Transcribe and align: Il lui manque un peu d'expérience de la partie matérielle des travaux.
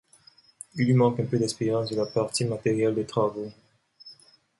Il 0.73 0.83
lui 0.87 0.93
manque 0.95 1.19
un 1.19 1.25
peu 1.25 1.37
d'expérience 1.37 1.91
de 1.91 1.95
la 1.95 2.07
partie 2.07 2.43
matérielle 2.45 2.95
des 2.95 3.05
travaux. 3.05 3.51